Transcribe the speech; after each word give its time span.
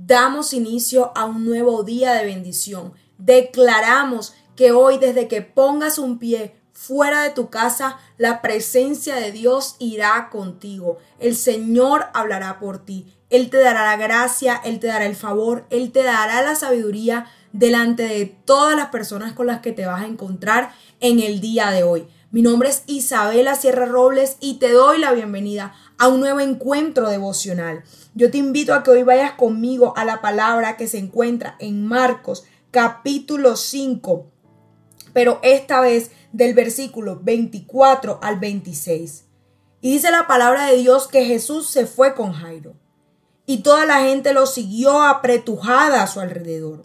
Damos 0.00 0.52
inicio 0.52 1.10
a 1.16 1.24
un 1.24 1.44
nuevo 1.44 1.82
día 1.82 2.14
de 2.14 2.24
bendición. 2.24 2.92
Declaramos 3.18 4.32
que 4.54 4.70
hoy 4.70 4.98
desde 4.98 5.26
que 5.26 5.42
pongas 5.42 5.98
un 5.98 6.20
pie 6.20 6.54
fuera 6.72 7.22
de 7.24 7.30
tu 7.30 7.50
casa, 7.50 7.98
la 8.16 8.40
presencia 8.40 9.16
de 9.16 9.32
Dios 9.32 9.74
irá 9.80 10.28
contigo. 10.30 10.98
El 11.18 11.34
Señor 11.34 12.06
hablará 12.14 12.60
por 12.60 12.84
ti. 12.84 13.12
Él 13.28 13.50
te 13.50 13.58
dará 13.58 13.84
la 13.84 13.96
gracia, 13.96 14.60
Él 14.64 14.78
te 14.78 14.86
dará 14.86 15.04
el 15.04 15.16
favor, 15.16 15.66
Él 15.68 15.90
te 15.90 16.04
dará 16.04 16.42
la 16.42 16.54
sabiduría 16.54 17.26
delante 17.52 18.04
de 18.04 18.26
todas 18.26 18.76
las 18.76 18.90
personas 18.90 19.32
con 19.32 19.48
las 19.48 19.60
que 19.60 19.72
te 19.72 19.84
vas 19.84 20.02
a 20.02 20.06
encontrar 20.06 20.72
en 21.00 21.18
el 21.18 21.40
día 21.40 21.72
de 21.72 21.82
hoy. 21.82 22.06
Mi 22.30 22.42
nombre 22.42 22.68
es 22.68 22.82
Isabela 22.86 23.54
Sierra 23.54 23.86
Robles 23.86 24.36
y 24.38 24.58
te 24.58 24.70
doy 24.70 24.98
la 24.98 25.12
bienvenida 25.12 25.74
a 25.96 26.08
un 26.08 26.20
nuevo 26.20 26.40
encuentro 26.40 27.08
devocional. 27.08 27.84
Yo 28.14 28.30
te 28.30 28.36
invito 28.36 28.74
a 28.74 28.82
que 28.82 28.90
hoy 28.90 29.02
vayas 29.02 29.32
conmigo 29.32 29.94
a 29.96 30.04
la 30.04 30.20
palabra 30.20 30.76
que 30.76 30.88
se 30.88 30.98
encuentra 30.98 31.56
en 31.58 31.86
Marcos 31.86 32.44
capítulo 32.70 33.56
5, 33.56 34.26
pero 35.14 35.40
esta 35.42 35.80
vez 35.80 36.10
del 36.32 36.52
versículo 36.52 37.18
24 37.18 38.18
al 38.20 38.38
26. 38.38 39.24
Y 39.80 39.92
dice 39.92 40.10
la 40.10 40.26
palabra 40.26 40.66
de 40.66 40.76
Dios 40.76 41.08
que 41.08 41.24
Jesús 41.24 41.70
se 41.70 41.86
fue 41.86 42.14
con 42.14 42.34
Jairo 42.34 42.74
y 43.46 43.62
toda 43.62 43.86
la 43.86 44.00
gente 44.00 44.34
lo 44.34 44.44
siguió 44.44 45.02
apretujada 45.02 46.02
a 46.02 46.06
su 46.06 46.20
alrededor. 46.20 46.84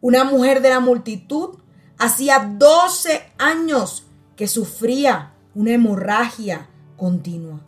Una 0.00 0.22
mujer 0.22 0.62
de 0.62 0.68
la 0.68 0.78
multitud 0.78 1.58
hacía 1.98 2.54
12 2.56 3.32
años 3.38 4.04
que 4.36 4.48
sufría 4.48 5.34
una 5.54 5.72
hemorragia 5.72 6.68
continua. 6.96 7.60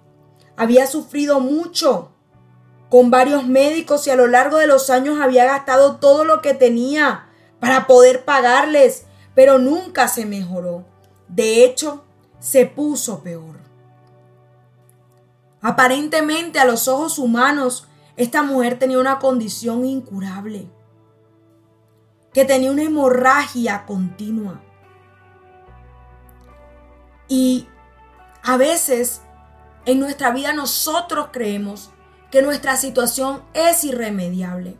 Había 0.57 0.87
sufrido 0.87 1.41
mucho 1.41 2.11
con 2.89 3.11
varios 3.11 3.47
médicos 3.47 4.07
y 4.07 4.11
a 4.11 4.17
lo 4.17 4.27
largo 4.27 4.59
de 4.59 4.67
los 4.67 4.91
años 4.91 5.21
había 5.21 5.45
gastado 5.45 5.97
todo 5.97 6.25
lo 6.25 6.41
que 6.41 6.55
tenía 6.55 7.29
para 7.61 7.87
poder 7.87 8.25
pagarles, 8.25 9.07
pero 9.35 9.59
nunca 9.59 10.09
se 10.09 10.25
mejoró. 10.25 10.85
De 11.29 11.65
hecho, 11.65 12.05
se 12.39 12.67
puso 12.67 13.23
peor. 13.23 13.57
Aparentemente 15.61 16.59
a 16.59 16.65
los 16.65 16.87
ojos 16.87 17.19
humanos, 17.19 17.89
esta 18.17 18.43
mujer 18.43 18.79
tenía 18.79 18.99
una 18.99 19.19
condición 19.19 19.85
incurable, 19.85 20.71
que 22.33 22.45
tenía 22.45 22.71
una 22.71 22.85
hemorragia 22.85 23.85
continua. 23.85 24.63
Y 27.29 27.67
a 28.43 28.57
veces 28.57 29.23
en 29.85 30.01
nuestra 30.01 30.31
vida 30.31 30.53
nosotros 30.53 31.29
creemos 31.33 31.91
que 32.31 32.43
nuestra 32.43 32.77
situación 32.77 33.43
es 33.55 33.85
irremediable, 33.85 34.77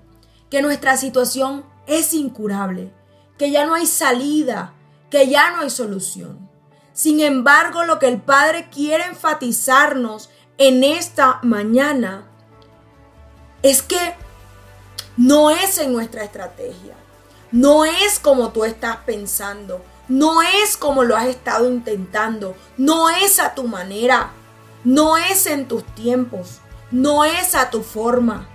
que 0.51 0.63
nuestra 0.63 0.97
situación 0.97 1.65
es 1.87 2.13
incurable, 2.13 2.93
que 3.39 3.51
ya 3.51 3.67
no 3.67 3.75
hay 3.75 3.87
salida, 3.87 4.75
que 5.11 5.29
ya 5.29 5.51
no 5.53 5.63
hay 5.63 5.71
solución. 5.71 6.49
Sin 6.93 7.21
embargo, 7.21 7.85
lo 7.85 7.99
que 7.99 8.09
el 8.09 8.21
Padre 8.21 8.69
quiere 8.71 9.05
enfatizarnos 9.05 10.31
en 10.59 10.83
esta 10.83 11.41
mañana 11.43 12.27
es 13.63 13.83
que 13.83 14.15
no 15.17 15.51
es 15.51 15.79
en 15.79 15.93
nuestra 15.93 16.25
estrategia, 16.25 16.95
no 17.53 17.85
es 17.85 18.19
como 18.19 18.51
tú 18.51 18.65
estás 18.65 18.99
pensando, 19.07 19.85
no 20.09 20.43
es 20.43 20.77
como 20.77 21.03
lo 21.03 21.17
has 21.17 21.27
estado 21.27 21.71
intentando, 21.71 22.55
no 22.77 23.11
es 23.11 23.39
a 23.39 23.55
tu 23.55 23.65
manera, 23.65 24.31
no 24.85 25.17
es 25.17 25.47
en 25.47 25.67
tus 25.67 25.85
tiempos, 25.95 26.61
no 26.91 27.25
es 27.25 27.55
a 27.55 27.71
tu 27.71 27.83
forma, 27.83 28.49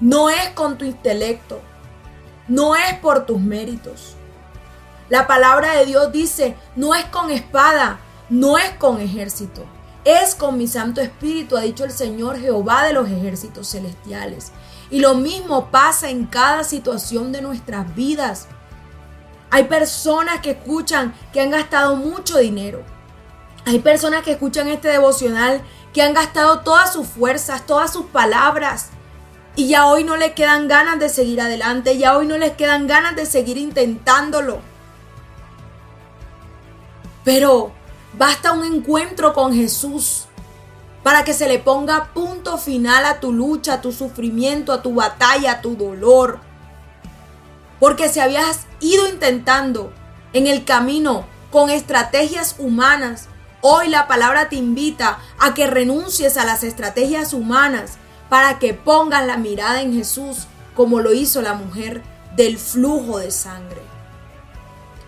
no 0.00 0.30
es 0.30 0.48
con 0.50 0.78
tu 0.78 0.84
intelecto, 0.84 1.60
no 2.48 2.74
es 2.74 2.94
por 3.00 3.26
tus 3.26 3.40
méritos. 3.40 4.16
La 5.10 5.26
palabra 5.26 5.74
de 5.74 5.86
Dios 5.86 6.12
dice, 6.12 6.56
no 6.76 6.94
es 6.94 7.04
con 7.06 7.30
espada, 7.30 8.00
no 8.28 8.58
es 8.58 8.70
con 8.78 9.00
ejército, 9.00 9.64
es 10.04 10.34
con 10.34 10.56
mi 10.56 10.66
Santo 10.66 11.00
Espíritu, 11.00 11.56
ha 11.56 11.62
dicho 11.62 11.84
el 11.84 11.90
Señor 11.90 12.38
Jehová 12.38 12.84
de 12.84 12.92
los 12.92 13.08
ejércitos 13.08 13.68
celestiales. 13.68 14.52
Y 14.90 15.00
lo 15.00 15.14
mismo 15.14 15.70
pasa 15.70 16.10
en 16.10 16.26
cada 16.26 16.64
situación 16.64 17.32
de 17.32 17.42
nuestras 17.42 17.94
vidas. 17.94 18.48
Hay 19.50 19.64
personas 19.64 20.40
que 20.40 20.52
escuchan 20.52 21.14
que 21.32 21.40
han 21.40 21.50
gastado 21.50 21.96
mucho 21.96 22.38
dinero. 22.38 22.82
Hay 23.66 23.80
personas 23.80 24.22
que 24.22 24.32
escuchan 24.32 24.68
este 24.68 24.88
devocional 24.88 25.62
que 25.92 26.02
han 26.02 26.14
gastado 26.14 26.60
todas 26.60 26.92
sus 26.92 27.06
fuerzas, 27.06 27.66
todas 27.66 27.92
sus 27.92 28.06
palabras. 28.06 28.90
Y 29.56 29.68
ya 29.68 29.86
hoy 29.86 30.04
no 30.04 30.16
les 30.16 30.32
quedan 30.32 30.68
ganas 30.68 30.98
de 31.00 31.08
seguir 31.08 31.40
adelante, 31.40 31.98
ya 31.98 32.16
hoy 32.16 32.26
no 32.26 32.38
les 32.38 32.52
quedan 32.52 32.86
ganas 32.86 33.16
de 33.16 33.26
seguir 33.26 33.58
intentándolo. 33.58 34.60
Pero 37.24 37.72
basta 38.16 38.52
un 38.52 38.64
encuentro 38.64 39.34
con 39.34 39.52
Jesús 39.52 40.26
para 41.02 41.24
que 41.24 41.34
se 41.34 41.48
le 41.48 41.58
ponga 41.58 42.10
punto 42.14 42.58
final 42.58 43.04
a 43.04 43.20
tu 43.20 43.32
lucha, 43.32 43.74
a 43.74 43.80
tu 43.80 43.92
sufrimiento, 43.92 44.72
a 44.72 44.82
tu 44.82 44.94
batalla, 44.94 45.52
a 45.52 45.60
tu 45.60 45.76
dolor. 45.76 46.40
Porque 47.80 48.08
si 48.08 48.20
habías 48.20 48.66
ido 48.78 49.08
intentando 49.08 49.92
en 50.32 50.46
el 50.46 50.64
camino 50.64 51.26
con 51.50 51.70
estrategias 51.70 52.54
humanas, 52.58 53.28
hoy 53.62 53.88
la 53.88 54.06
palabra 54.06 54.48
te 54.48 54.56
invita 54.56 55.18
a 55.38 55.54
que 55.54 55.66
renuncies 55.66 56.36
a 56.36 56.44
las 56.44 56.62
estrategias 56.62 57.32
humanas 57.32 57.94
para 58.28 58.58
que 58.58 58.74
pongas 58.74 59.26
la 59.26 59.38
mirada 59.38 59.80
en 59.80 59.94
Jesús 59.94 60.46
como 60.74 61.00
lo 61.00 61.12
hizo 61.12 61.42
la 61.42 61.54
mujer 61.54 62.02
del 62.36 62.58
flujo 62.58 63.18
de 63.18 63.30
sangre. 63.30 63.82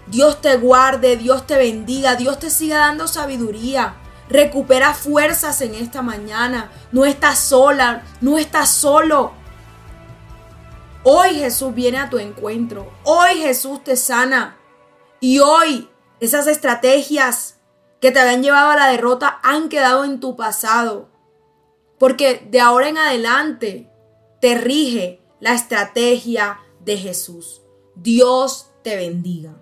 Dios 0.06 0.40
te 0.40 0.56
guarde, 0.56 1.16
Dios 1.16 1.46
te 1.46 1.56
bendiga, 1.56 2.16
Dios 2.16 2.38
te 2.38 2.50
siga 2.50 2.78
dando 2.78 3.06
sabiduría. 3.06 3.94
Recupera 4.28 4.94
fuerzas 4.94 5.60
en 5.60 5.74
esta 5.74 6.02
mañana. 6.02 6.70
No 6.90 7.04
estás 7.04 7.38
sola, 7.38 8.02
no 8.20 8.38
estás 8.38 8.70
solo. 8.70 9.32
Hoy 11.04 11.34
Jesús 11.34 11.74
viene 11.74 11.98
a 11.98 12.10
tu 12.10 12.18
encuentro. 12.18 12.92
Hoy 13.02 13.34
Jesús 13.38 13.82
te 13.82 13.96
sana. 13.96 14.58
Y 15.18 15.40
hoy 15.40 15.88
esas 16.20 16.46
estrategias 16.46 17.60
que 18.00 18.12
te 18.12 18.20
habían 18.20 18.42
llevado 18.42 18.70
a 18.70 18.76
la 18.76 18.88
derrota 18.88 19.40
han 19.42 19.68
quedado 19.68 20.04
en 20.04 20.20
tu 20.20 20.36
pasado. 20.36 21.08
Porque 21.98 22.46
de 22.48 22.60
ahora 22.60 22.88
en 22.88 22.98
adelante 22.98 23.90
te 24.40 24.56
rige 24.56 25.20
la 25.40 25.54
estrategia 25.54 26.60
de 26.80 26.96
Jesús. 26.96 27.62
Dios 27.96 28.70
te 28.82 28.96
bendiga. 28.96 29.61